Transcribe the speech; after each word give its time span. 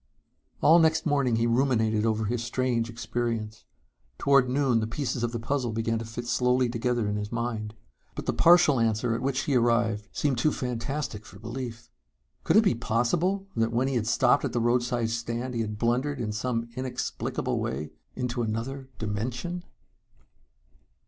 All 0.61 0.79
next 0.79 1.05
morning 1.05 1.35
he 1.35 1.45
ruminated 1.45 2.07
over 2.07 2.25
his 2.25 2.43
strange 2.43 2.89
experience. 2.89 3.65
Toward 4.17 4.49
noon 4.49 4.79
the 4.79 4.87
pieces 4.87 5.21
of 5.21 5.31
the 5.31 5.39
puzzle 5.39 5.73
began 5.73 5.99
to 5.99 6.05
fit 6.05 6.25
slowly 6.25 6.67
together 6.69 7.07
in 7.07 7.17
his 7.17 7.31
mind. 7.31 7.75
But 8.15 8.25
the 8.25 8.33
partial 8.33 8.79
answer 8.79 9.13
at 9.13 9.21
which 9.21 9.41
he 9.41 9.53
arrived 9.53 10.07
seemed 10.11 10.39
too 10.39 10.51
fantastic 10.51 11.23
for 11.23 11.37
belief. 11.37 11.91
Could 12.43 12.55
it 12.57 12.63
be 12.63 12.73
possible 12.73 13.45
that 13.55 13.71
when 13.71 13.87
he 13.87 13.93
had 13.93 14.07
stopped 14.07 14.43
at 14.43 14.53
the 14.53 14.59
roadside 14.59 15.11
stand 15.11 15.53
he 15.53 15.61
had 15.61 15.77
blundered, 15.77 16.19
in 16.19 16.31
some 16.31 16.69
inexplicable 16.75 17.59
way, 17.59 17.91
into 18.15 18.41
another 18.41 18.89
dimension? 18.97 19.63